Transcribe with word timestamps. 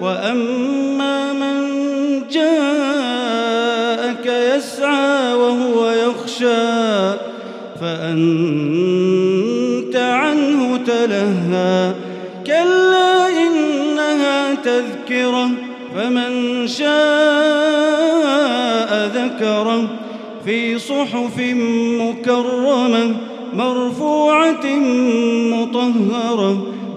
وأما 0.00 1.32
من 1.32 1.58
جاءك 2.32 4.26
يسعى 4.26 5.34
وهو 5.34 5.90
يخشى 5.90 7.12
فأنت 7.80 8.76
عنه 9.96 10.76
تلهى. 10.86 11.94
كلا 12.46 13.28
إنها 13.28 14.54
تذكرة 14.54 15.50
فمن 15.96 16.66
شاء 16.66 16.88
ذكره. 19.14 19.88
في 20.44 20.78
صحف 20.78 21.38
مكرمة 22.00 23.16
مرفوعة 23.54 24.66
مطهرة. 25.52 26.66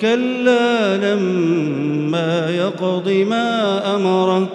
كلا 0.00 0.96
لما 0.96 2.50
يقض 2.50 3.08
ما 3.08 3.82
أمره. 3.96 4.48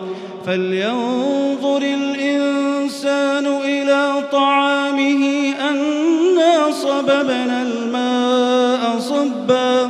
فلينظر 0.45 1.81
الإنسان 1.81 3.47
إلى 3.66 4.14
طعامه 4.31 5.53
أنا 5.69 6.72
صببنا 6.72 7.62
الماء 7.62 9.00
صبا. 9.00 9.89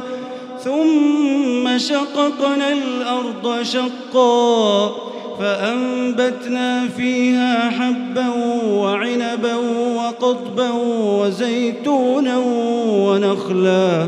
ثم 0.63 1.77
شققنا 1.77 2.73
الأرض 2.73 3.63
شقا. 3.63 4.91
فأنبتنا 5.39 6.87
فيها 6.97 7.69
حبا 7.69 8.27
وعنبا 8.65 9.55
وقضبا 9.95 10.69
وزيتونا 10.95 12.37
ونخلا. 12.87 14.07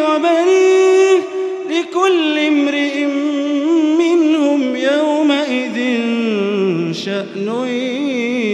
وبنيه 0.15 1.21
لكل 1.69 2.39
امرئ 2.39 3.05
منهم 3.99 4.75
يومئذ 4.75 5.77
شأن 6.93 7.67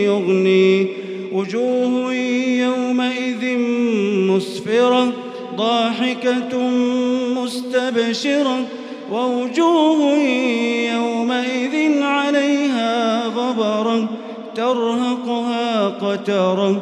يغني 0.05 0.87
وجوه 1.31 2.13
يومئذ 2.63 3.57
مسفرة 4.31 5.13
ضاحكة 5.55 6.59
مستبشرة 7.35 8.59
ووجوه 9.11 10.17
يومئذ 10.93 12.03
عليها 12.03 13.25
غبرة 13.27 14.09
ترهقها 14.55 15.87
قترة 15.87 16.81